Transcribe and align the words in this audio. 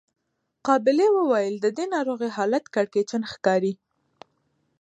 قابلې 0.67 1.07
وويل 1.17 1.55
د 1.61 1.67
دې 1.77 1.85
ناروغې 1.95 2.29
حالت 2.37 2.63
کړکېچن 2.75 3.21
ښکاري. 3.31 3.73